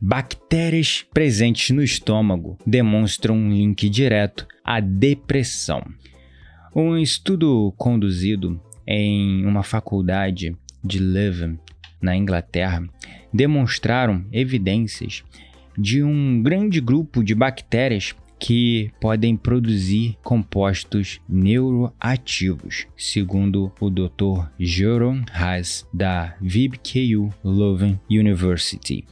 Bactérias 0.00 1.06
presentes 1.12 1.70
no 1.70 1.82
estômago 1.82 2.58
demonstram 2.66 3.34
um 3.34 3.50
link 3.50 3.88
direto 3.88 4.46
à 4.62 4.78
depressão. 4.78 5.82
Um 6.74 6.98
estudo 6.98 7.72
conduzido 7.78 8.60
em 8.86 9.46
uma 9.46 9.62
faculdade 9.62 10.54
de 10.84 10.98
Leuven, 10.98 11.58
na 12.00 12.14
Inglaterra, 12.14 12.86
demonstraram 13.32 14.24
evidências 14.30 15.24
de 15.76 16.02
um 16.02 16.42
grande 16.42 16.78
grupo 16.80 17.24
de 17.24 17.34
bactérias 17.34 18.14
que 18.38 18.90
podem 19.00 19.34
produzir 19.34 20.18
compostos 20.22 21.20
neuroativos, 21.26 22.86
segundo 22.96 23.72
o 23.80 23.88
Dr. 23.88 24.50
Jeroen 24.58 25.24
Haas 25.32 25.88
da 25.92 26.36
VibKU 26.38 27.32
Leuven 27.42 27.98
University. 28.10 29.06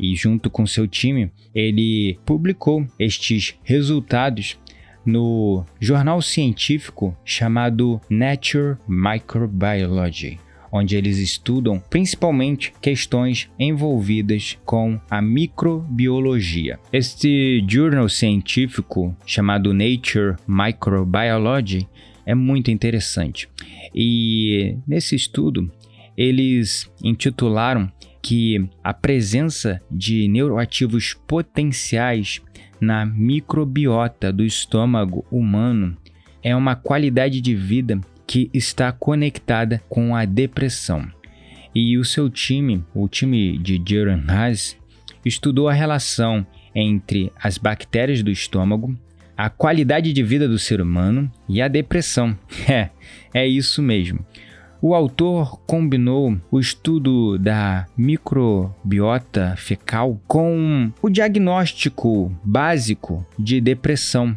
E 0.00 0.16
junto 0.16 0.48
com 0.48 0.66
seu 0.66 0.88
time, 0.88 1.30
ele 1.54 2.18
publicou 2.24 2.86
estes 2.98 3.54
resultados 3.62 4.58
no 5.04 5.64
jornal 5.78 6.22
científico 6.22 7.14
chamado 7.24 8.00
Nature 8.08 8.76
Microbiology 8.88 10.38
onde 10.72 10.96
eles 10.96 11.18
estudam 11.18 11.82
principalmente 11.90 12.72
questões 12.80 13.50
envolvidas 13.58 14.56
com 14.64 15.00
a 15.10 15.20
microbiologia. 15.20 16.78
Este 16.92 17.64
journal 17.68 18.08
científico 18.08 19.16
chamado 19.26 19.74
Nature 19.74 20.36
Microbiology 20.46 21.88
é 22.24 22.34
muito 22.34 22.70
interessante. 22.70 23.48
E 23.92 24.76
nesse 24.86 25.16
estudo, 25.16 25.70
eles 26.16 26.90
intitularam 27.02 27.90
que 28.22 28.68
a 28.82 28.92
presença 28.92 29.80
de 29.90 30.28
neuroativos 30.28 31.14
potenciais 31.26 32.40
na 32.80 33.04
microbiota 33.04 34.32
do 34.32 34.44
estômago 34.44 35.24
humano 35.30 35.96
é 36.42 36.54
uma 36.56 36.74
qualidade 36.74 37.40
de 37.40 37.54
vida 37.54 38.00
que 38.26 38.50
está 38.54 38.92
conectada 38.92 39.82
com 39.88 40.14
a 40.14 40.24
depressão. 40.24 41.06
E 41.74 41.98
o 41.98 42.04
seu 42.04 42.28
time, 42.30 42.84
o 42.94 43.08
time 43.08 43.58
de 43.58 43.80
Jaron 43.86 44.22
Haas, 44.28 44.76
estudou 45.24 45.68
a 45.68 45.72
relação 45.72 46.46
entre 46.74 47.32
as 47.40 47.58
bactérias 47.58 48.22
do 48.22 48.30
estômago, 48.30 48.96
a 49.36 49.48
qualidade 49.48 50.12
de 50.12 50.22
vida 50.22 50.48
do 50.48 50.58
ser 50.58 50.80
humano 50.80 51.30
e 51.48 51.60
a 51.62 51.68
depressão. 51.68 52.36
É, 52.68 52.90
é 53.32 53.46
isso 53.46 53.82
mesmo. 53.82 54.24
O 54.82 54.94
autor 54.94 55.60
combinou 55.66 56.38
o 56.50 56.58
estudo 56.58 57.38
da 57.38 57.86
microbiota 57.94 59.54
fecal 59.58 60.18
com 60.26 60.90
o 61.02 61.10
diagnóstico 61.10 62.32
básico 62.42 63.26
de 63.38 63.60
depressão 63.60 64.36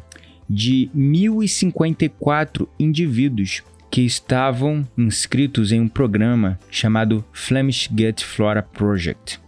de 0.50 0.90
1054 0.94 2.68
indivíduos 2.78 3.64
que 3.90 4.02
estavam 4.02 4.86
inscritos 4.98 5.72
em 5.72 5.80
um 5.80 5.88
programa 5.88 6.60
chamado 6.70 7.24
Flemish 7.32 7.88
Gut 7.88 8.26
Flora 8.26 8.62
Project. 8.62 9.40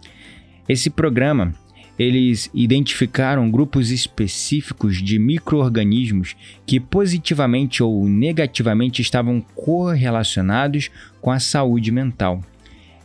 Esse 0.66 0.88
programa, 0.88 1.52
eles 1.98 2.50
identificaram 2.52 3.50
grupos 3.50 3.90
específicos 3.90 5.02
de 5.02 5.18
microorganismos 5.18 6.36
que 6.66 6.78
positivamente 6.78 7.82
ou 7.82 8.08
negativamente 8.08 9.00
estavam 9.00 9.40
correlacionados 9.54 10.90
com 11.20 11.30
a 11.30 11.38
saúde 11.38 11.90
mental. 11.90 12.42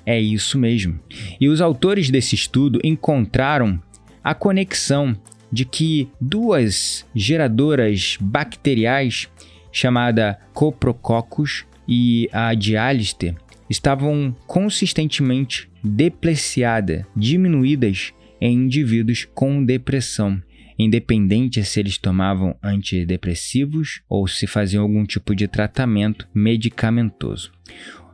É 0.05 0.19
isso 0.19 0.57
mesmo. 0.57 0.99
E 1.39 1.47
os 1.47 1.61
autores 1.61 2.09
desse 2.09 2.35
estudo 2.35 2.79
encontraram 2.83 3.81
a 4.23 4.33
conexão 4.33 5.15
de 5.51 5.65
que 5.65 6.09
duas 6.19 7.05
geradoras 7.13 8.17
bacteriais 8.19 9.27
chamada 9.71 10.39
Coprococcus 10.53 11.65
e 11.87 12.29
a 12.31 12.53
de 12.53 12.75
Alistair 12.77 13.35
estavam 13.69 14.35
consistentemente 14.47 15.69
depreciadas, 15.83 17.05
diminuídas 17.15 18.13
em 18.41 18.63
indivíduos 18.63 19.27
com 19.35 19.63
depressão, 19.63 20.41
independente 20.77 21.63
se 21.63 21.79
eles 21.79 21.97
tomavam 21.97 22.55
antidepressivos 22.63 24.01
ou 24.09 24.27
se 24.27 24.47
faziam 24.47 24.81
algum 24.81 25.05
tipo 25.05 25.35
de 25.35 25.47
tratamento 25.47 26.27
medicamentoso. 26.33 27.51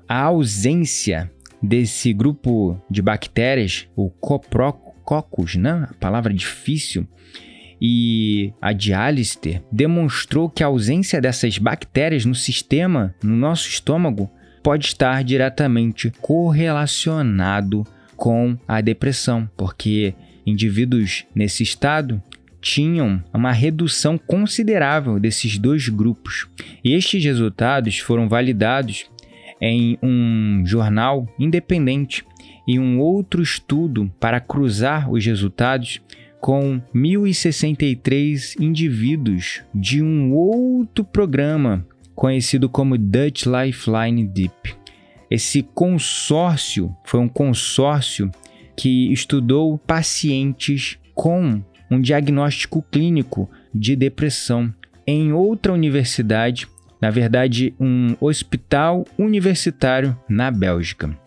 A 0.07 0.23
ausência 0.23 1.31
desse 1.63 2.11
grupo 2.13 2.79
de 2.91 3.01
bactérias, 3.01 3.87
o 3.95 4.09
Coprococcus, 4.09 5.55
né? 5.55 5.87
a 5.89 5.93
palavra 5.93 6.33
difícil, 6.33 7.07
e 7.79 8.53
a 8.59 8.71
Alistair 9.05 9.61
demonstrou 9.71 10.49
que 10.49 10.63
a 10.63 10.67
ausência 10.67 11.21
dessas 11.21 11.57
bactérias 11.57 12.25
no 12.25 12.33
sistema, 12.33 13.15
no 13.23 13.35
nosso 13.35 13.69
estômago, 13.69 14.29
pode 14.63 14.87
estar 14.87 15.23
diretamente 15.23 16.11
correlacionado 16.19 17.85
com 18.17 18.57
a 18.67 18.81
depressão, 18.81 19.49
porque 19.55 20.13
indivíduos 20.45 21.25
nesse 21.33 21.63
estado 21.63 22.21
tinham 22.59 23.23
uma 23.33 23.51
redução 23.51 24.17
considerável 24.17 25.19
desses 25.19 25.57
dois 25.57 25.87
grupos. 25.87 26.47
E 26.83 26.93
estes 26.93 27.23
resultados 27.23 27.99
foram 27.99 28.27
validados 28.27 29.05
em 29.61 29.97
um 30.01 30.63
jornal 30.65 31.27
independente 31.39 32.25
e 32.67 32.77
um 32.77 32.99
outro 32.99 33.41
estudo 33.41 34.11
para 34.19 34.41
cruzar 34.41 35.09
os 35.09 35.25
resultados 35.25 36.01
com 36.41 36.81
1.063 36.93 38.59
indivíduos 38.59 39.61
de 39.73 40.01
um 40.01 40.33
outro 40.33 41.03
programa 41.03 41.85
conhecido 42.13 42.67
como 42.67 42.97
Dutch 42.97 43.45
Lifeline 43.45 44.27
Deep. 44.27 44.75
Esse 45.29 45.61
consórcio 45.61 46.95
foi 47.03 47.19
um 47.19 47.27
consórcio 47.27 48.31
que 48.75 49.11
estudou 49.11 49.77
pacientes 49.77 50.97
com 51.13 51.61
um 51.89 51.99
diagnóstico 51.99 52.81
clínico 52.91 53.49
de 53.73 53.95
depressão 53.95 54.73
em 55.05 55.31
outra 55.31 55.71
universidade, 55.71 56.67
na 57.01 57.09
verdade, 57.09 57.73
um 57.79 58.15
hospital 58.19 59.05
universitário 59.17 60.17
na 60.29 60.51
Bélgica. 60.51 61.17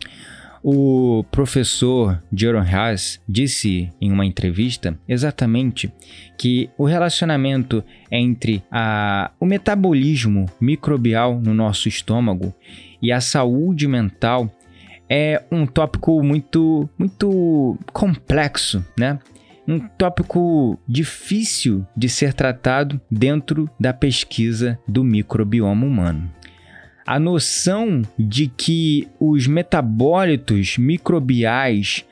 O 0.62 1.24
professor 1.30 2.22
Jerome 2.30 2.68
Haas 2.68 3.18
disse 3.26 3.90
em 3.98 4.12
uma 4.12 4.26
entrevista 4.26 4.98
exatamente 5.08 5.90
que 6.36 6.68
o 6.76 6.84
relacionamento 6.84 7.82
entre 8.10 8.62
a, 8.70 9.30
o 9.40 9.46
metabolismo 9.46 10.44
microbial 10.60 11.40
no 11.40 11.54
nosso 11.54 11.88
estômago 11.88 12.54
e 13.02 13.10
a 13.12 13.20
saúde 13.20 13.86
mental 13.88 14.50
é 15.08 15.42
um 15.50 15.66
tópico 15.66 16.22
muito, 16.22 16.88
muito 16.98 17.76
complexo, 17.92 18.84
né? 18.96 19.18
Um 19.66 19.78
tópico 19.78 20.78
difícil 20.86 21.86
de 21.96 22.08
ser 22.08 22.32
tratado 22.32 23.00
dentro 23.10 23.68
da 23.78 23.92
pesquisa 23.92 24.78
do 24.86 25.02
microbioma 25.04 25.84
humano. 25.86 26.30
a 27.06 27.18
noção 27.18 28.02
de 28.16 28.46
que 28.46 29.08
os 29.18 29.48
metabólitos 29.48 30.78
microbiais 30.78 32.04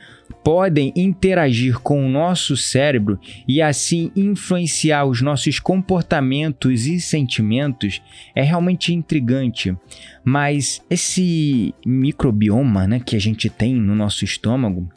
podem 0.42 0.92
interagir 0.96 1.78
com 1.78 2.04
o 2.04 2.08
nosso 2.08 2.56
cérebro 2.56 3.18
e 3.46 3.60
assim 3.60 4.10
influenciar 4.16 5.04
os 5.04 5.20
nossos 5.20 5.58
comportamentos 5.58 6.86
e 6.86 7.00
sentimentos 7.00 8.02
é 8.34 8.42
realmente 8.42 8.94
intrigante. 8.94 9.76
Mas 10.24 10.82
esse 10.88 11.74
microbioma 11.84 12.86
né, 12.86 13.00
que 13.00 13.16
a 13.16 13.20
gente 13.20 13.48
tem 13.48 13.74
no 13.74 13.94
nosso 13.94 14.24
estômago, 14.24 14.88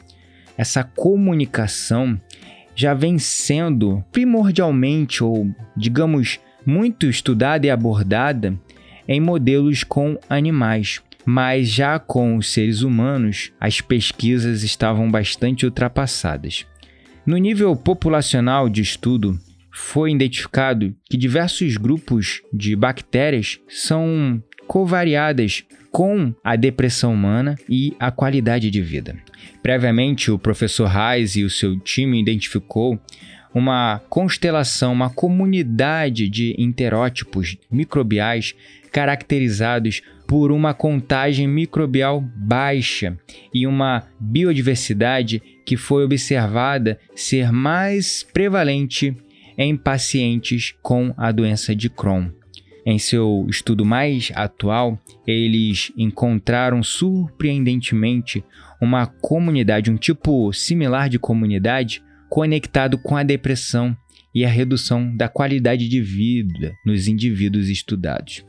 essa 0.56 0.84
comunicação 0.84 2.18
já 2.74 2.94
vem 2.94 3.18
sendo 3.18 4.02
primordialmente 4.10 5.22
ou, 5.22 5.50
digamos, 5.76 6.40
muito 6.64 7.06
estudada 7.06 7.66
e 7.66 7.70
abordada 7.70 8.58
em 9.06 9.20
modelos 9.20 9.84
com 9.84 10.18
animais 10.28 11.02
mas 11.24 11.68
já 11.68 11.98
com 11.98 12.36
os 12.36 12.50
seres 12.52 12.82
humanos, 12.82 13.52
as 13.60 13.80
pesquisas 13.80 14.62
estavam 14.62 15.10
bastante 15.10 15.64
ultrapassadas. 15.64 16.66
No 17.24 17.36
nível 17.36 17.76
populacional 17.76 18.68
de 18.68 18.82
estudo, 18.82 19.38
foi 19.72 20.12
identificado 20.12 20.94
que 21.08 21.16
diversos 21.16 21.76
grupos 21.76 22.42
de 22.52 22.76
bactérias 22.76 23.58
são 23.68 24.42
covariadas 24.66 25.64
com 25.90 26.34
a 26.42 26.56
depressão 26.56 27.12
humana 27.12 27.54
e 27.68 27.94
a 27.98 28.10
qualidade 28.10 28.70
de 28.70 28.80
vida. 28.80 29.16
Previamente, 29.62 30.30
o 30.30 30.38
professor 30.38 30.88
Reis 30.88 31.36
e 31.36 31.44
o 31.44 31.50
seu 31.50 31.78
time 31.78 32.20
identificou 32.20 32.98
uma 33.54 34.00
constelação, 34.08 34.92
uma 34.92 35.10
comunidade 35.10 36.28
de 36.28 36.54
interótipos 36.58 37.56
microbiais 37.70 38.54
caracterizados 38.90 40.02
por 40.32 40.50
uma 40.50 40.72
contagem 40.72 41.46
microbial 41.46 42.18
baixa 42.34 43.18
e 43.52 43.66
uma 43.66 44.08
biodiversidade 44.18 45.42
que 45.62 45.76
foi 45.76 46.06
observada 46.06 46.98
ser 47.14 47.52
mais 47.52 48.22
prevalente 48.22 49.14
em 49.58 49.76
pacientes 49.76 50.74
com 50.80 51.12
a 51.18 51.30
doença 51.30 51.76
de 51.76 51.90
Crohn. 51.90 52.30
Em 52.86 52.98
seu 52.98 53.44
estudo 53.46 53.84
mais 53.84 54.32
atual, 54.34 54.98
eles 55.26 55.92
encontraram 55.98 56.82
surpreendentemente 56.82 58.42
uma 58.80 59.06
comunidade, 59.06 59.90
um 59.90 59.98
tipo 59.98 60.50
similar 60.54 61.10
de 61.10 61.18
comunidade, 61.18 62.02
conectado 62.30 62.96
com 62.96 63.18
a 63.18 63.22
depressão 63.22 63.94
e 64.34 64.46
a 64.46 64.48
redução 64.48 65.14
da 65.14 65.28
qualidade 65.28 65.86
de 65.90 66.00
vida 66.00 66.72
nos 66.86 67.06
indivíduos 67.06 67.68
estudados. 67.68 68.42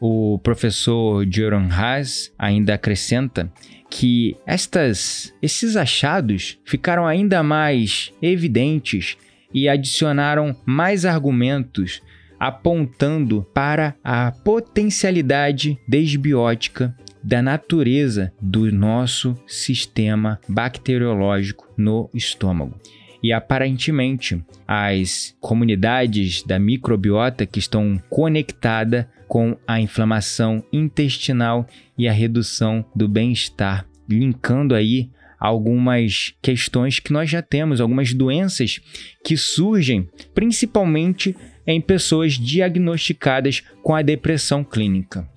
O 0.00 0.38
professor 0.38 1.26
Joran 1.30 1.68
Haas 1.68 2.32
ainda 2.38 2.74
acrescenta 2.74 3.52
que 3.90 4.34
estas, 4.46 5.34
esses 5.42 5.76
achados 5.76 6.58
ficaram 6.64 7.06
ainda 7.06 7.42
mais 7.42 8.10
evidentes 8.22 9.18
e 9.52 9.68
adicionaram 9.68 10.56
mais 10.64 11.04
argumentos 11.04 12.00
apontando 12.38 13.46
para 13.52 13.94
a 14.02 14.32
potencialidade 14.32 15.78
desbiótica 15.86 16.96
da 17.22 17.42
natureza 17.42 18.32
do 18.40 18.72
nosso 18.72 19.36
sistema 19.46 20.40
bacteriológico 20.48 21.68
no 21.76 22.08
estômago. 22.14 22.80
E 23.22 23.32
aparentemente, 23.32 24.42
as 24.66 25.34
comunidades 25.40 26.42
da 26.42 26.58
microbiota 26.58 27.44
que 27.44 27.58
estão 27.58 28.02
conectadas 28.08 29.06
com 29.28 29.56
a 29.66 29.80
inflamação 29.80 30.64
intestinal 30.72 31.66
e 31.96 32.08
a 32.08 32.12
redução 32.12 32.84
do 32.94 33.06
bem-estar, 33.06 33.86
linkando 34.08 34.74
aí 34.74 35.10
algumas 35.38 36.34
questões 36.42 36.98
que 36.98 37.12
nós 37.12 37.30
já 37.30 37.40
temos, 37.40 37.80
algumas 37.80 38.12
doenças 38.12 38.80
que 39.24 39.36
surgem 39.36 40.08
principalmente 40.34 41.34
em 41.66 41.80
pessoas 41.80 42.34
diagnosticadas 42.34 43.62
com 43.82 43.94
a 43.94 44.02
depressão 44.02 44.64
clínica. 44.64 45.28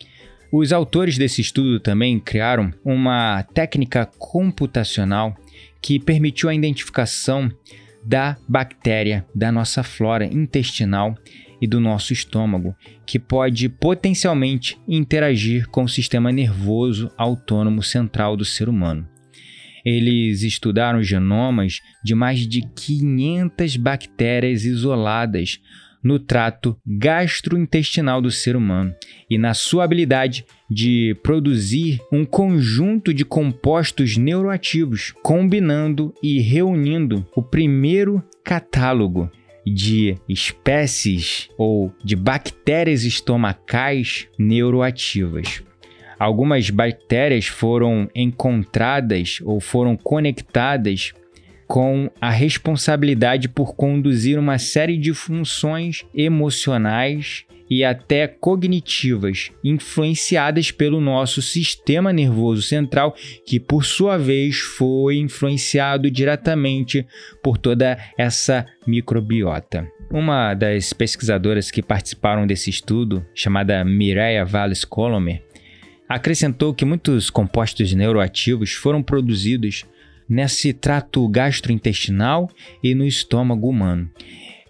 Os 0.51 0.71
autores 0.71 1.17
desse 1.17 1.41
estudo 1.41 1.79
também 1.79 2.19
criaram 2.19 2.71
uma 2.83 3.43
técnica 3.53 4.05
computacional 4.05 5.35
que 5.83 5.99
permitiu 5.99 6.47
a 6.47 6.55
identificação 6.55 7.51
da 8.05 8.37
bactéria 8.47 9.25
da 9.35 9.51
nossa 9.51 9.83
flora 9.83 10.25
intestinal 10.25 11.13
e 11.61 11.67
do 11.67 11.79
nosso 11.79 12.13
estômago, 12.13 12.73
que 13.05 13.19
pode 13.19 13.67
potencialmente 13.67 14.77
interagir 14.87 15.67
com 15.67 15.83
o 15.83 15.89
sistema 15.89 16.31
nervoso 16.31 17.11
autônomo 17.17 17.83
central 17.83 18.35
do 18.37 18.45
ser 18.45 18.69
humano. 18.69 19.07
Eles 19.85 20.41
estudaram 20.41 21.03
genomas 21.03 21.81
de 22.03 22.15
mais 22.15 22.47
de 22.47 22.61
500 22.61 23.75
bactérias 23.75 24.63
isoladas 24.63 25.59
no 26.03 26.19
trato 26.19 26.77
gastrointestinal 26.85 28.21
do 28.21 28.29
ser 28.29 28.55
humano 28.55 28.93
e 29.29 29.37
na 29.37 29.53
sua 29.53 29.83
habilidade 29.85 30.45
de 30.69 31.15
produzir 31.23 32.01
um 32.11 32.25
conjunto 32.25 33.13
de 33.13 33.23
compostos 33.23 34.17
neuroativos, 34.17 35.13
combinando 35.23 36.13
e 36.21 36.39
reunindo 36.41 37.25
o 37.35 37.41
primeiro 37.41 38.21
catálogo 38.43 39.31
de 39.65 40.17
espécies 40.27 41.49
ou 41.57 41.93
de 42.03 42.15
bactérias 42.15 43.05
estomacais 43.05 44.27
neuroativas. 44.37 45.63
Algumas 46.19 46.69
bactérias 46.69 47.47
foram 47.47 48.09
encontradas 48.13 49.39
ou 49.43 49.59
foram 49.59 49.95
conectadas 49.95 51.13
com 51.73 52.07
a 52.21 52.29
responsabilidade 52.29 53.49
por 53.49 53.73
conduzir 53.73 54.37
uma 54.37 54.59
série 54.59 54.95
de 54.95 55.11
funções 55.11 56.05
emocionais 56.13 57.45
e 57.67 57.83
até 57.83 58.27
cognitivas, 58.27 59.49
influenciadas 59.63 60.69
pelo 60.69 61.01
nosso 61.01 61.41
sistema 61.41 62.13
nervoso 62.13 62.61
central, 62.61 63.15
que 63.43 63.59
por 63.59 63.85
sua 63.85 64.19
vez 64.19 64.59
foi 64.59 65.17
influenciado 65.17 66.11
diretamente 66.11 67.07
por 67.41 67.57
toda 67.57 67.97
essa 68.19 68.67
microbiota. 68.85 69.87
Uma 70.11 70.53
das 70.53 70.93
pesquisadoras 70.93 71.71
que 71.71 71.81
participaram 71.81 72.45
desse 72.45 72.69
estudo, 72.69 73.25
chamada 73.33 73.83
Mireia 73.83 74.45
Valles 74.45 74.85
Colomer, 74.85 75.41
acrescentou 76.07 76.71
que 76.71 76.85
muitos 76.85 77.31
compostos 77.31 77.91
neuroativos 77.93 78.73
foram 78.73 79.01
produzidos 79.01 79.87
nesse 80.27 80.73
trato 80.73 81.27
gastrointestinal 81.27 82.49
e 82.83 82.93
no 82.95 83.05
estômago 83.05 83.67
humano. 83.69 84.09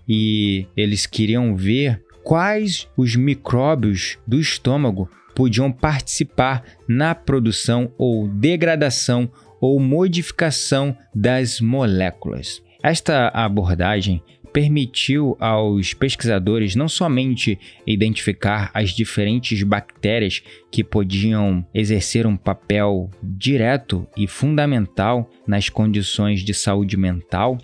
E 0.08 0.68
eles 0.76 1.06
queriam 1.06 1.56
ver 1.56 2.04
quais 2.24 2.88
os 2.98 3.16
micróbios 3.16 4.18
do 4.26 4.40
estômago 4.40 5.10
podiam 5.36 5.72
participar 5.72 6.64
na 6.88 7.16
produção 7.16 7.92
ou 7.98 8.28
degradação 8.28 9.30
ou 9.60 9.80
modificação 9.80 10.96
das 11.14 11.60
moléculas. 11.60 12.62
Esta 12.84 13.30
abordagem 13.30 14.22
permitiu 14.54 15.36
aos 15.40 15.96
pesquisadores 15.96 16.76
não 16.76 16.88
somente 16.88 17.60
identificar 17.86 18.70
as 18.74 18.92
diferentes 18.92 19.64
bactérias 19.64 20.44
que 20.72 20.84
podiam 20.84 21.66
exercer 21.74 22.28
um 22.28 22.38
papel 22.38 23.10
direto 23.22 24.08
e 24.16 24.28
fundamental 24.28 25.28
nas 25.48 25.68
condições 25.70 26.42
de 26.42 26.54
saúde 26.54 26.96
mental, 26.96 27.58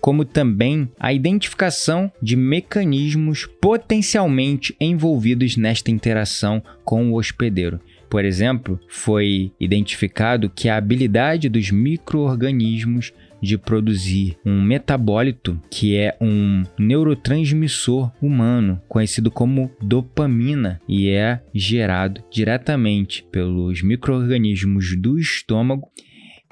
como 0.00 0.24
também 0.24 0.88
a 0.98 1.12
identificação 1.12 2.10
de 2.22 2.36
mecanismos 2.36 3.46
potencialmente 3.60 4.76
envolvidos 4.80 5.56
nesta 5.56 5.90
interação 5.90 6.62
com 6.84 7.10
o 7.10 7.16
hospedeiro. 7.16 7.80
Por 8.08 8.24
exemplo, 8.24 8.80
foi 8.88 9.52
identificado 9.60 10.48
que 10.48 10.68
a 10.68 10.76
habilidade 10.76 11.48
dos 11.48 11.70
microorganismos 11.70 13.12
de 13.40 13.56
produzir 13.56 14.36
um 14.44 14.60
metabólito 14.60 15.60
que 15.70 15.96
é 15.96 16.16
um 16.20 16.64
neurotransmissor 16.78 18.10
humano, 18.20 18.80
conhecido 18.88 19.30
como 19.30 19.70
dopamina, 19.80 20.80
e 20.88 21.10
é 21.10 21.40
gerado 21.54 22.22
diretamente 22.30 23.24
pelos 23.30 23.82
microorganismos 23.82 24.96
do 24.96 25.18
estômago 25.18 25.88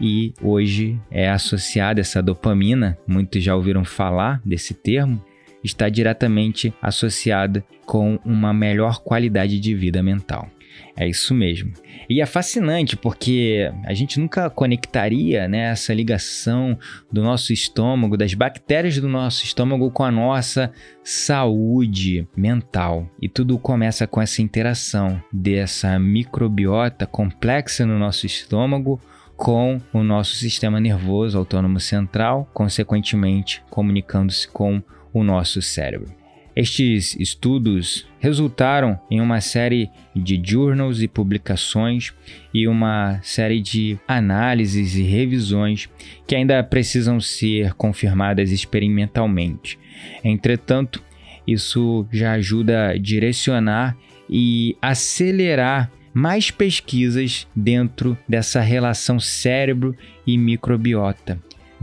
e 0.01 0.35
hoje 0.43 1.01
é 1.11 1.29
associada 1.31 2.01
essa 2.01 2.23
dopamina, 2.23 2.99
muitos 3.07 3.43
já 3.43 3.57
ouviram 3.57 3.85
falar 3.85 4.41
desse 4.45 4.75
termo, 4.75 5.23
está 5.65 5.89
diretamente 5.89 6.73
associada 6.81 7.65
com 7.85 8.19
uma 8.25 8.53
melhor 8.53 9.03
qualidade 9.03 9.59
de 9.59 9.75
vida 9.75 10.03
mental. 10.03 10.51
É 10.97 11.07
isso 11.07 11.35
mesmo. 11.35 11.73
E 12.09 12.21
é 12.21 12.27
fascinante 12.27 12.97
porque 12.97 13.71
a 13.85 13.93
gente 13.93 14.19
nunca 14.19 14.49
conectaria 14.49 15.47
né, 15.47 15.71
essa 15.71 15.93
ligação 15.93 16.79
do 17.13 17.23
nosso 17.23 17.53
estômago, 17.53 18.17
das 18.17 18.33
bactérias 18.35 18.99
do 18.99 19.09
nosso 19.09 19.45
estômago 19.45 19.91
com 19.91 20.05
a 20.05 20.11
nossa 20.11 20.73
saúde 21.05 22.27
mental. 22.37 23.09
E 23.21 23.29
tudo 23.29 23.59
começa 23.59 24.07
com 24.07 24.21
essa 24.21 24.41
interação 24.41 25.23
dessa 25.33 25.99
microbiota 25.99 27.07
complexa 27.07 27.85
no 27.85 27.99
nosso 27.99 28.27
estômago 28.27 29.01
com 29.37 29.79
o 29.93 30.03
nosso 30.03 30.35
sistema 30.37 30.81
nervoso 30.81 31.37
autônomo 31.37 31.79
central, 31.79 32.49
consequentemente 32.55 33.63
comunicando-se 33.69 34.49
com 34.49 34.83
o 35.13 35.23
nosso 35.23 35.61
cérebro. 35.61 36.26
Estes 36.57 37.15
estudos 37.21 38.07
resultaram 38.19 38.99
em 39.11 39.21
uma 39.21 39.43
série 39.43 39.91
de 40.15 40.41
journals 40.43 41.03
e 41.03 41.07
publicações 41.07 42.15
e 42.53 42.67
uma 42.67 43.21
série 43.23 43.61
de 43.61 43.99
análises 44.09 44.97
e 44.97 45.03
revisões 45.03 45.87
que 46.27 46.35
ainda 46.35 46.63
precisam 46.65 47.21
ser 47.21 47.75
confirmadas 47.75 48.53
experimentalmente. 48.53 49.79
Entretanto, 50.25 51.05
isso 51.47 52.07
já 52.11 52.33
ajuda 52.33 52.89
a 52.89 52.97
direcionar 52.97 53.95
e 54.29 54.79
acelerar 54.81 55.93
mais 56.15 56.51
pesquisas 56.51 57.47
dentro 57.55 58.17
dessa 58.27 58.63
relação 58.63 59.21
cérebro 59.21 59.95
e 60.27 60.39
microbiota. 60.39 61.39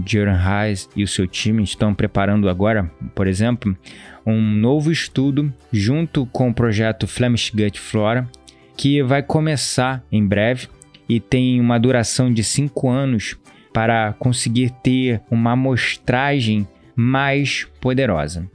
Jaron 0.05 0.38
Hayes 0.38 0.89
e 0.95 1.03
o 1.03 1.07
seu 1.07 1.27
time 1.27 1.63
estão 1.63 1.93
preparando 1.93 2.50
agora, 2.50 2.91
por 3.13 3.27
exemplo, 3.27 3.77
um 4.25 4.41
novo 4.41 4.91
estudo 4.91 5.53
junto 5.71 6.25
com 6.27 6.50
o 6.50 6.53
projeto 6.53 7.07
Flemish 7.07 7.51
Gut 7.51 7.79
Flora, 7.79 8.27
que 8.75 9.01
vai 9.03 9.21
começar 9.21 10.03
em 10.12 10.25
breve 10.25 10.67
e 11.07 11.19
tem 11.19 11.59
uma 11.59 11.79
duração 11.79 12.33
de 12.33 12.43
5 12.43 12.89
anos 12.89 13.38
para 13.73 14.13
conseguir 14.13 14.71
ter 14.83 15.21
uma 15.29 15.51
amostragem 15.51 16.67
mais 16.95 17.67
poderosa. 17.81 18.50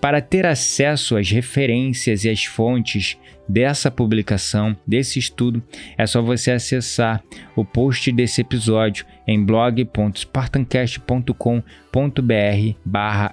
Para 0.00 0.20
ter 0.20 0.46
acesso 0.46 1.16
às 1.16 1.30
referências 1.30 2.24
e 2.24 2.30
às 2.30 2.44
fontes 2.44 3.16
dessa 3.52 3.90
publicação, 3.90 4.74
desse 4.86 5.18
estudo, 5.18 5.62
é 5.98 6.06
só 6.06 6.22
você 6.22 6.52
acessar 6.52 7.22
o 7.54 7.66
post 7.66 8.10
desse 8.10 8.40
episódio 8.40 9.04
em 9.26 9.44
blog.spartancast.com.br 9.44 11.52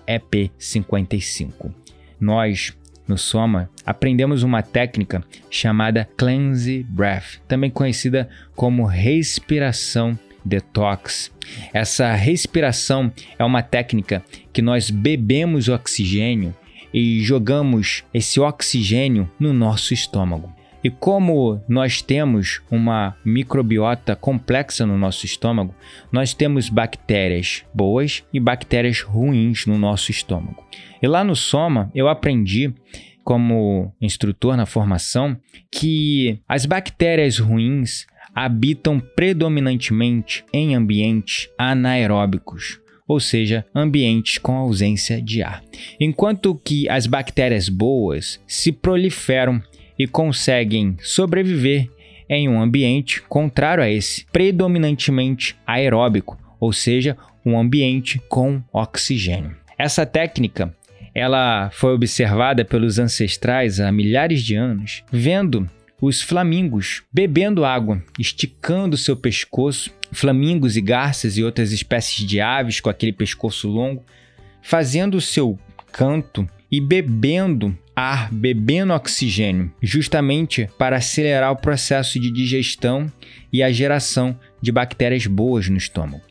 EP55. 0.07 1.71
Nós, 2.19 2.77
no 3.07 3.17
Soma, 3.17 3.69
aprendemos 3.85 4.43
uma 4.43 4.61
técnica 4.61 5.23
chamada 5.49 6.03
Cleanse 6.17 6.85
Breath, 6.89 7.37
também 7.47 7.71
conhecida 7.71 8.27
como 8.57 8.83
respiração 8.85 10.19
detox. 10.43 11.31
Essa 11.73 12.13
respiração 12.13 13.09
é 13.37 13.45
uma 13.45 13.63
técnica 13.63 14.21
que 14.51 14.61
nós 14.61 14.89
bebemos 14.89 15.69
oxigênio 15.69 16.53
e 16.93 17.21
jogamos 17.21 18.03
esse 18.13 18.39
oxigênio 18.39 19.29
no 19.39 19.53
nosso 19.53 19.93
estômago. 19.93 20.53
E 20.83 20.89
como 20.89 21.61
nós 21.67 22.01
temos 22.01 22.61
uma 22.71 23.15
microbiota 23.25 24.15
complexa 24.15 24.85
no 24.85 24.97
nosso 24.97 25.25
estômago, 25.25 25.75
nós 26.11 26.33
temos 26.33 26.69
bactérias 26.69 27.65
boas 27.73 28.23
e 28.33 28.39
bactérias 28.39 29.01
ruins 29.01 29.65
no 29.65 29.77
nosso 29.77 30.09
estômago. 30.09 30.63
E 31.01 31.07
lá 31.07 31.23
no 31.23 31.35
Soma 31.35 31.91
eu 31.93 32.07
aprendi 32.07 32.73
como 33.23 33.93
instrutor 34.01 34.55
na 34.55 34.65
formação 34.65 35.37
que 35.69 36.39
as 36.47 36.65
bactérias 36.65 37.37
ruins 37.37 38.07
habitam 38.33 38.99
predominantemente 38.99 40.45
em 40.53 40.75
ambientes 40.75 41.49
anaeróbicos, 41.57 42.79
ou 43.09 43.19
seja, 43.19 43.65
ambientes 43.73 44.37
com 44.37 44.55
ausência 44.55 45.19
de 45.19 45.41
ar. 45.41 45.63
Enquanto 45.99 46.53
que 46.53 46.87
as 46.87 47.07
bactérias 47.07 47.67
boas 47.67 48.39
se 48.47 48.71
proliferam 48.71 49.59
e 49.97 50.05
conseguem 50.05 50.95
sobreviver 51.01 51.89
em 52.29 52.47
um 52.47 52.61
ambiente 52.61 53.19
contrário 53.23 53.83
a 53.83 53.89
esse, 53.89 54.27
predominantemente 54.31 55.57
aeróbico, 55.65 56.37
ou 56.59 56.71
seja, 56.71 57.17
um 57.43 57.59
ambiente 57.59 58.21
com 58.29 58.61
oxigênio. 58.71 59.57
Essa 59.75 60.05
técnica 60.05 60.71
ela 61.15 61.71
foi 61.71 61.93
observada 61.93 62.63
pelos 62.63 62.99
ancestrais 62.99 63.79
há 63.79 63.91
milhares 63.91 64.43
de 64.43 64.53
anos, 64.53 65.03
vendo 65.11 65.67
os 65.99 66.21
flamingos 66.21 67.01
bebendo 67.11 67.65
água, 67.65 68.01
esticando 68.19 68.95
seu 68.95 69.17
pescoço, 69.17 69.91
flamingos 70.11 70.75
e 70.75 70.81
garças 70.81 71.37
e 71.37 71.43
outras 71.43 71.71
espécies 71.71 72.25
de 72.25 72.39
aves 72.39 72.79
com 72.79 72.89
aquele 72.89 73.13
pescoço 73.13 73.67
longo, 73.67 74.03
fazendo 74.61 75.15
o 75.15 75.21
seu 75.21 75.57
canto 75.91 76.47
e 76.71 76.79
bebendo 76.79 77.77
ar, 77.95 78.31
bebendo 78.31 78.93
oxigênio, 78.93 79.71
justamente 79.81 80.69
para 80.77 80.97
acelerar 80.97 81.51
o 81.51 81.57
processo 81.57 82.19
de 82.19 82.31
digestão 82.31 83.11
e 83.51 83.61
a 83.61 83.71
geração 83.71 84.37
de 84.61 84.71
bactérias 84.71 85.25
boas 85.25 85.69
no 85.69 85.77
estômago. 85.77 86.21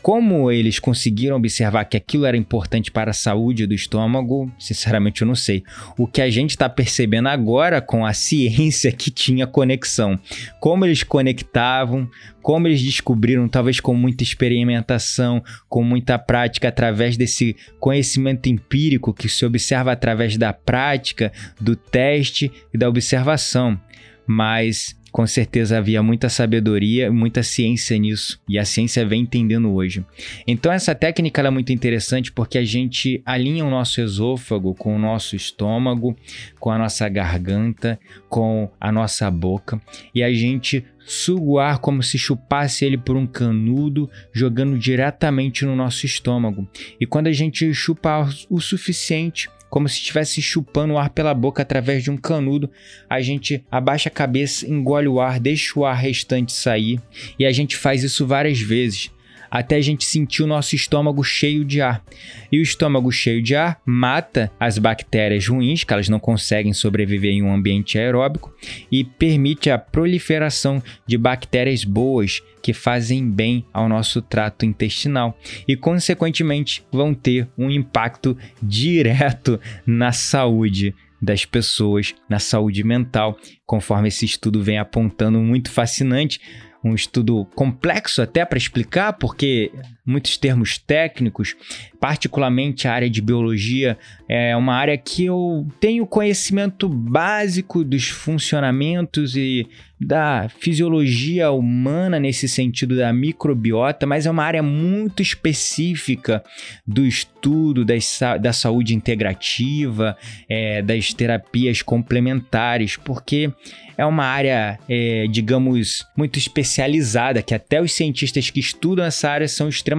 Como 0.00 0.50
eles 0.50 0.78
conseguiram 0.78 1.36
observar 1.36 1.84
que 1.84 1.96
aquilo 1.96 2.24
era 2.24 2.36
importante 2.36 2.90
para 2.90 3.10
a 3.10 3.14
saúde 3.14 3.66
do 3.66 3.74
estômago, 3.74 4.50
sinceramente 4.58 5.22
eu 5.22 5.26
não 5.26 5.34
sei. 5.34 5.62
O 5.98 6.06
que 6.06 6.22
a 6.22 6.30
gente 6.30 6.50
está 6.50 6.68
percebendo 6.68 7.28
agora 7.28 7.80
com 7.80 8.06
a 8.06 8.12
ciência 8.12 8.92
que 8.92 9.10
tinha 9.10 9.46
conexão. 9.46 10.18
Como 10.60 10.84
eles 10.84 11.02
conectavam, 11.02 12.08
como 12.40 12.66
eles 12.66 12.82
descobriram, 12.82 13.48
talvez 13.48 13.80
com 13.80 13.92
muita 13.92 14.22
experimentação, 14.22 15.42
com 15.68 15.82
muita 15.82 16.18
prática, 16.18 16.68
através 16.68 17.16
desse 17.16 17.54
conhecimento 17.78 18.48
empírico 18.48 19.12
que 19.12 19.28
se 19.28 19.44
observa 19.44 19.92
através 19.92 20.36
da 20.36 20.52
prática, 20.52 21.32
do 21.60 21.76
teste 21.76 22.50
e 22.72 22.78
da 22.78 22.88
observação. 22.88 23.78
Mas 24.26 24.96
com 25.18 25.26
certeza 25.26 25.78
havia 25.78 26.00
muita 26.00 26.28
sabedoria, 26.28 27.10
muita 27.10 27.42
ciência 27.42 27.98
nisso, 27.98 28.40
e 28.48 28.56
a 28.56 28.64
ciência 28.64 29.04
vem 29.04 29.22
entendendo 29.22 29.74
hoje. 29.74 30.06
Então 30.46 30.70
essa 30.70 30.94
técnica 30.94 31.42
é 31.42 31.50
muito 31.50 31.72
interessante 31.72 32.30
porque 32.30 32.56
a 32.56 32.64
gente 32.64 33.20
alinha 33.26 33.64
o 33.64 33.68
nosso 33.68 34.00
esôfago 34.00 34.76
com 34.76 34.94
o 34.94 34.98
nosso 34.98 35.34
estômago, 35.34 36.16
com 36.60 36.70
a 36.70 36.78
nossa 36.78 37.08
garganta, 37.08 37.98
com 38.28 38.70
a 38.80 38.92
nossa 38.92 39.28
boca, 39.28 39.82
e 40.14 40.22
a 40.22 40.32
gente 40.32 40.84
suga 41.04 41.42
o 41.42 41.58
ar 41.58 41.78
como 41.80 42.00
se 42.00 42.16
chupasse 42.16 42.84
ele 42.84 42.96
por 42.96 43.16
um 43.16 43.26
canudo, 43.26 44.08
jogando 44.32 44.78
diretamente 44.78 45.64
no 45.64 45.74
nosso 45.74 46.06
estômago. 46.06 46.68
E 47.00 47.04
quando 47.04 47.26
a 47.26 47.32
gente 47.32 47.74
chupa 47.74 48.28
o 48.48 48.60
suficiente, 48.60 49.50
como 49.68 49.88
se 49.88 49.96
estivesse 49.96 50.40
chupando 50.40 50.94
o 50.94 50.98
ar 50.98 51.10
pela 51.10 51.34
boca 51.34 51.62
através 51.62 52.02
de 52.02 52.10
um 52.10 52.16
canudo. 52.16 52.70
A 53.08 53.20
gente 53.20 53.64
abaixa 53.70 54.08
a 54.08 54.12
cabeça, 54.12 54.66
engole 54.66 55.08
o 55.08 55.20
ar, 55.20 55.38
deixa 55.38 55.78
o 55.78 55.84
ar 55.84 55.94
restante 55.94 56.52
sair 56.52 57.00
e 57.38 57.44
a 57.44 57.52
gente 57.52 57.76
faz 57.76 58.02
isso 58.02 58.26
várias 58.26 58.60
vezes 58.60 59.10
até 59.50 59.76
a 59.76 59.80
gente 59.80 60.04
sentir 60.04 60.42
o 60.42 60.46
nosso 60.46 60.74
estômago 60.74 61.22
cheio 61.22 61.64
de 61.64 61.80
ar. 61.80 62.02
E 62.50 62.58
o 62.58 62.62
estômago 62.62 63.10
cheio 63.10 63.42
de 63.42 63.54
ar 63.54 63.80
mata 63.84 64.50
as 64.58 64.78
bactérias 64.78 65.46
ruins, 65.46 65.84
que 65.84 65.92
elas 65.92 66.08
não 66.08 66.18
conseguem 66.18 66.72
sobreviver 66.72 67.32
em 67.32 67.42
um 67.42 67.52
ambiente 67.52 67.98
aeróbico, 67.98 68.54
e 68.90 69.04
permite 69.04 69.70
a 69.70 69.78
proliferação 69.78 70.82
de 71.06 71.16
bactérias 71.16 71.84
boas 71.84 72.42
que 72.62 72.72
fazem 72.72 73.30
bem 73.30 73.64
ao 73.72 73.88
nosso 73.88 74.20
trato 74.20 74.64
intestinal. 74.64 75.38
E, 75.66 75.76
consequentemente, 75.76 76.84
vão 76.92 77.14
ter 77.14 77.48
um 77.56 77.70
impacto 77.70 78.36
direto 78.62 79.60
na 79.86 80.12
saúde 80.12 80.94
das 81.20 81.44
pessoas, 81.44 82.14
na 82.28 82.38
saúde 82.38 82.84
mental, 82.84 83.36
conforme 83.66 84.08
esse 84.08 84.24
estudo 84.24 84.62
vem 84.62 84.78
apontando, 84.78 85.40
muito 85.40 85.70
fascinante 85.70 86.40
um 86.88 86.94
estudo 86.94 87.44
complexo 87.54 88.22
até 88.22 88.44
para 88.44 88.58
explicar, 88.58 89.14
porque 89.14 89.70
muitos 90.08 90.38
termos 90.38 90.78
técnicos, 90.78 91.54
particularmente 92.00 92.88
a 92.88 92.92
área 92.94 93.10
de 93.10 93.20
biologia, 93.20 93.98
é 94.26 94.56
uma 94.56 94.74
área 94.74 94.96
que 94.96 95.26
eu 95.26 95.66
tenho 95.78 96.06
conhecimento 96.06 96.88
básico 96.88 97.84
dos 97.84 98.08
funcionamentos 98.08 99.36
e 99.36 99.68
da 100.00 100.48
fisiologia 100.48 101.50
humana 101.50 102.20
nesse 102.20 102.48
sentido 102.48 102.96
da 102.96 103.12
microbiota, 103.12 104.06
mas 104.06 104.26
é 104.26 104.30
uma 104.30 104.44
área 104.44 104.62
muito 104.62 105.20
específica 105.20 106.42
do 106.86 107.04
estudo 107.04 107.84
das, 107.84 108.20
da 108.40 108.52
saúde 108.52 108.94
integrativa, 108.94 110.16
é, 110.48 110.80
das 110.82 111.12
terapias 111.12 111.82
complementares, 111.82 112.96
porque 112.96 113.52
é 113.96 114.06
uma 114.06 114.24
área, 114.24 114.78
é, 114.88 115.26
digamos, 115.28 116.06
muito 116.16 116.38
especializada, 116.38 117.42
que 117.42 117.52
até 117.52 117.82
os 117.82 117.92
cientistas 117.92 118.48
que 118.48 118.60
estudam 118.60 119.04
essa 119.04 119.28
área 119.28 119.48
são 119.48 119.68
extremamente 119.68 119.97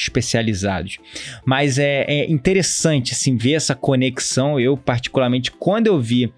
especializados. 0.00 0.98
Mas 1.44 1.78
é, 1.78 2.04
é 2.08 2.30
interessante 2.30 3.12
assim, 3.12 3.36
ver 3.36 3.54
essa 3.54 3.74
conexão. 3.74 4.58
Eu, 4.58 4.76
particularmente, 4.76 5.50
quando 5.50 5.86
eu 5.86 6.00
vi 6.00 6.32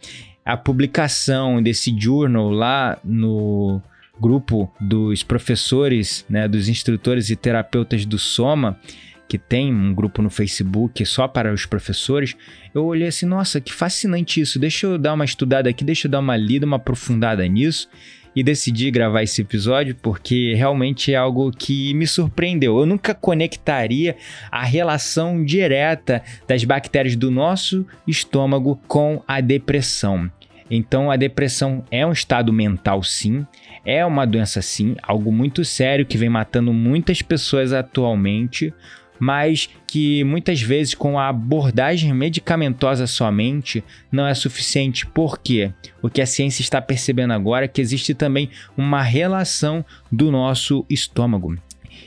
a 0.45 0.57
publicação 0.57 1.63
desse 1.63 1.95
journal 1.97 2.51
lá 2.51 2.99
no 3.05 3.81
grupo 4.21 4.73
dos 4.81 5.23
professores, 5.23 6.25
né, 6.29 6.47
dos 6.47 6.69
instrutores 6.69 7.31
e 7.31 7.37
terapeutas 7.37 8.05
do 8.05 8.19
Soma, 8.19 8.79
que 9.29 9.39
tem 9.39 9.73
um 9.73 9.95
grupo 9.95 10.21
no 10.21 10.29
Facebook 10.29 11.05
só 11.07 11.27
para 11.27 11.53
os 11.53 11.65
professores, 11.65 12.37
eu 12.75 12.85
olhei 12.85 13.09
assim, 13.09 13.25
nossa, 13.25 13.61
que 13.61 13.73
fascinante 13.73 14.41
isso. 14.41 14.59
Deixa 14.59 14.87
eu 14.87 14.99
dar 14.99 15.15
uma 15.15 15.25
estudada 15.25 15.71
aqui, 15.71 15.85
deixa 15.85 16.07
eu 16.07 16.11
dar 16.11 16.19
uma 16.19 16.37
lida, 16.37 16.67
uma 16.67 16.77
aprofundada 16.77 17.47
nisso 17.47 17.89
e 18.35 18.43
decidi 18.43 18.91
gravar 18.91 19.23
esse 19.23 19.43
episódio 19.43 19.95
porque 19.95 20.55
realmente 20.55 21.13
é 21.13 21.17
algo 21.17 21.51
que 21.51 21.93
me 21.95 22.07
surpreendeu. 22.07 22.79
Eu 22.79 22.87
nunca 22.87 23.15
conectaria 23.15 24.17
a 24.51 24.65
relação 24.65 25.45
direta 25.45 26.23
das 26.47 26.65
bactérias 26.65 27.17
do 27.17 27.31
nosso 27.31 27.87
estômago 28.07 28.81
com 28.89 29.23
a 29.27 29.41
depressão. 29.41 30.31
Então, 30.71 31.11
a 31.11 31.17
depressão 31.17 31.85
é 31.91 32.07
um 32.07 32.13
estado 32.13 32.51
mental, 32.51 33.03
sim, 33.03 33.47
é 33.85 34.07
uma 34.07 34.25
doença, 34.25 34.63
sim, 34.63 34.97
algo 35.03 35.31
muito 35.31 35.67
sério 35.67 36.07
que 36.07 36.17
vem 36.17 36.31
matando 36.31 36.73
muitas 36.73 37.21
pessoas 37.21 37.75
atualmente 37.75 38.73
mas 39.19 39.69
que 39.87 40.25
muitas 40.25 40.61
vezes 40.61 40.95
com 40.95 41.19
a 41.19 41.29
abordagem 41.29 42.13
medicamentosa 42.13 43.07
somente 43.07 43.85
não 44.11 44.27
é 44.27 44.35
suficiente. 44.35 45.07
Por 45.07 45.39
quê? 45.39 45.73
O 46.01 46.09
que 46.09 46.21
a 46.21 46.27
ciência 46.27 46.63
está 46.63 46.81
percebendo 46.81 47.33
agora 47.33 47.67
é 47.67 47.69
que 47.69 47.81
existe 47.81 48.15
também 48.15 48.51
uma 48.77 49.03
relação 49.03 49.85
do 50.11 50.31
nosso 50.31 50.85
estômago. 50.89 51.57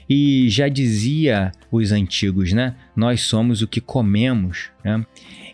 E 0.10 0.50
já 0.50 0.68
dizia 0.68 1.52
os 1.72 1.92
antigos, 1.92 2.54
né? 2.54 2.76
Nós 2.96 3.22
somos 3.22 3.62
o 3.62 3.68
que 3.68 3.82
comemos, 3.82 4.70
né? 4.84 5.04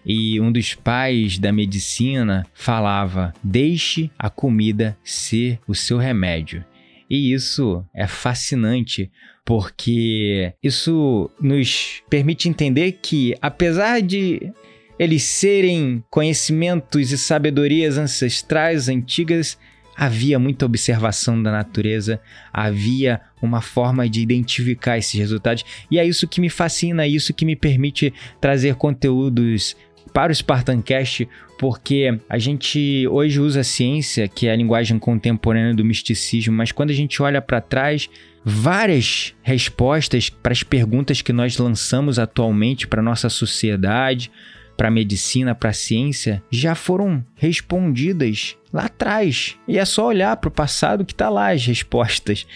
E 0.05 0.39
um 0.41 0.51
dos 0.51 0.73
pais 0.73 1.37
da 1.37 1.51
medicina 1.51 2.45
falava: 2.53 3.33
deixe 3.43 4.09
a 4.17 4.29
comida 4.29 4.97
ser 5.03 5.59
o 5.67 5.75
seu 5.75 5.97
remédio. 5.97 6.65
E 7.11 7.33
isso 7.33 7.85
é 7.93 8.07
fascinante 8.07 9.11
porque 9.43 10.53
isso 10.63 11.29
nos 11.41 12.01
permite 12.09 12.47
entender 12.47 12.99
que, 13.01 13.35
apesar 13.41 14.01
de 14.01 14.49
eles 14.97 15.23
serem 15.23 16.01
conhecimentos 16.09 17.11
e 17.11 17.17
sabedorias 17.17 17.97
ancestrais 17.97 18.87
antigas, 18.87 19.57
havia 19.93 20.39
muita 20.39 20.65
observação 20.65 21.43
da 21.43 21.51
natureza, 21.51 22.21
havia 22.53 23.19
uma 23.41 23.59
forma 23.59 24.07
de 24.07 24.21
identificar 24.21 24.97
esses 24.97 25.19
resultados, 25.19 25.65
e 25.91 25.99
é 25.99 26.05
isso 26.07 26.29
que 26.29 26.39
me 26.39 26.49
fascina, 26.49 27.03
é 27.03 27.09
isso 27.09 27.33
que 27.33 27.43
me 27.43 27.57
permite 27.57 28.13
trazer 28.39 28.75
conteúdos 28.75 29.75
para 30.13 30.31
o 30.31 30.35
Spartancast, 30.35 31.27
porque 31.57 32.19
a 32.27 32.37
gente 32.37 33.07
hoje 33.07 33.39
usa 33.39 33.61
a 33.61 33.63
ciência, 33.63 34.27
que 34.27 34.47
é 34.47 34.51
a 34.51 34.55
linguagem 34.55 34.97
contemporânea 34.97 35.73
do 35.73 35.85
misticismo, 35.85 36.53
mas 36.53 36.71
quando 36.71 36.89
a 36.89 36.93
gente 36.93 37.21
olha 37.21 37.41
para 37.41 37.61
trás, 37.61 38.09
várias 38.43 39.35
respostas 39.41 40.29
para 40.29 40.51
as 40.51 40.63
perguntas 40.63 41.21
que 41.21 41.31
nós 41.31 41.57
lançamos 41.57 42.17
atualmente 42.17 42.87
para 42.87 43.01
nossa 43.01 43.29
sociedade, 43.29 44.31
para 44.75 44.87
a 44.87 44.91
medicina, 44.91 45.53
para 45.53 45.69
a 45.69 45.73
ciência, 45.73 46.41
já 46.49 46.73
foram 46.73 47.23
respondidas 47.35 48.57
lá 48.73 48.85
atrás. 48.85 49.55
E 49.67 49.77
é 49.77 49.85
só 49.85 50.07
olhar 50.07 50.35
para 50.37 50.47
o 50.47 50.51
passado 50.51 51.05
que 51.05 51.13
está 51.13 51.29
lá 51.29 51.51
as 51.51 51.65
respostas. 51.65 52.47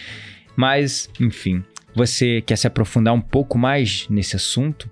Mas, 0.56 1.08
enfim, 1.20 1.62
você 1.94 2.42
quer 2.42 2.56
se 2.56 2.66
aprofundar 2.66 3.14
um 3.14 3.20
pouco 3.20 3.56
mais 3.56 4.08
nesse 4.10 4.34
assunto? 4.34 4.90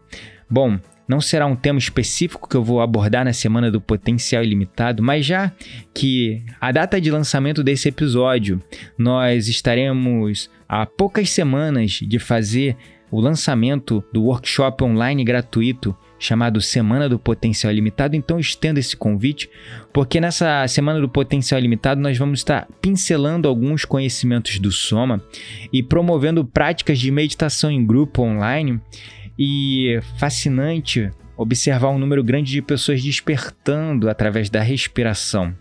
Bom, 0.48 0.78
não 1.06 1.20
será 1.20 1.46
um 1.46 1.56
tema 1.56 1.78
específico 1.78 2.48
que 2.48 2.56
eu 2.56 2.64
vou 2.64 2.80
abordar 2.80 3.24
na 3.24 3.32
semana 3.32 3.70
do 3.70 3.80
Potencial 3.80 4.42
Ilimitado, 4.42 5.02
mas 5.02 5.24
já 5.26 5.52
que 5.92 6.42
a 6.60 6.72
data 6.72 7.00
de 7.00 7.10
lançamento 7.10 7.62
desse 7.62 7.88
episódio, 7.88 8.62
nós 8.96 9.48
estaremos 9.48 10.50
há 10.68 10.86
poucas 10.86 11.30
semanas 11.30 12.00
de 12.02 12.18
fazer 12.18 12.76
o 13.10 13.20
lançamento 13.20 14.02
do 14.12 14.24
workshop 14.24 14.82
online 14.82 15.22
gratuito 15.22 15.96
chamado 16.18 16.60
Semana 16.60 17.08
do 17.08 17.18
Potencial 17.18 17.72
Ilimitado. 17.72 18.16
Então 18.16 18.40
estendo 18.40 18.80
esse 18.80 18.96
convite, 18.96 19.48
porque 19.92 20.20
nessa 20.20 20.66
Semana 20.66 21.00
do 21.00 21.08
Potencial 21.08 21.58
Ilimitado 21.58 22.00
nós 22.00 22.16
vamos 22.18 22.40
estar 22.40 22.66
pincelando 22.80 23.46
alguns 23.46 23.84
conhecimentos 23.84 24.58
do 24.58 24.72
Soma 24.72 25.22
e 25.72 25.82
promovendo 25.82 26.44
práticas 26.44 26.98
de 26.98 27.10
meditação 27.10 27.70
em 27.70 27.86
grupo 27.86 28.22
online 28.22 28.80
e 29.38 29.98
fascinante 30.18 31.10
observar 31.36 31.90
um 31.90 31.98
número 31.98 32.22
grande 32.22 32.52
de 32.52 32.62
pessoas 32.62 33.02
despertando 33.02 34.08
através 34.08 34.48
da 34.48 34.62
respiração. 34.62 35.54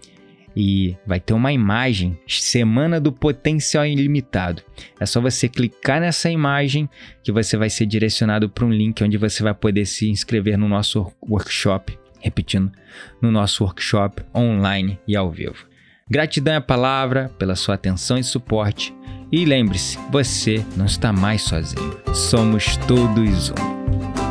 e 0.56 0.96
vai 1.06 1.20
ter 1.20 1.34
uma 1.34 1.52
imagem 1.54 2.18
Semana 2.28 3.00
do 3.00 3.12
Potencial 3.12 3.86
Ilimitado. 3.86 4.62
É 5.00 5.06
só 5.06 5.22
você 5.22 5.48
clicar 5.48 6.02
nessa 6.02 6.30
imagem 6.30 6.90
que 7.24 7.32
você 7.32 7.58
vai 7.58 7.70
ser 7.70 7.86
direcionado 7.86 8.50
para 8.50 8.66
um 8.66 8.72
link 8.72 9.04
onde 9.04 9.18
você 9.18 9.44
vai 9.44 9.54
poder 9.54 9.86
se 9.86 10.10
inscrever 10.10 10.58
no 10.58 10.68
nosso 10.68 11.12
workshop, 11.28 11.98
repetindo, 12.20 12.72
no 13.22 13.32
nosso 13.32 13.64
workshop 13.64 14.24
online 14.36 15.00
e 15.08 15.16
ao 15.16 15.32
vivo. 15.32 15.68
Gratidão 16.10 16.56
é 16.56 16.58
a 16.58 16.62
palavra 16.62 17.30
pela 17.38 17.56
sua 17.56 17.76
atenção 17.76 18.18
e 18.18 18.24
suporte. 18.24 18.94
E 19.32 19.46
lembre-se, 19.46 20.00
você 20.12 20.66
não 20.76 20.86
está 20.86 21.14
mais 21.14 21.44
sozinho. 21.44 22.02
Somos 22.14 22.78
todos 22.88 23.52
um. 23.52 24.29